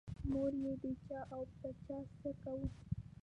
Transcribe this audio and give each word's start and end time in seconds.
موږ 0.31 0.53
یې 0.63 0.73
د 0.81 0.83
چا 1.05 1.19
او 1.33 1.41
په 1.57 1.69
چا 1.83 1.97
څه 2.19 2.29
کوو. 2.41 2.65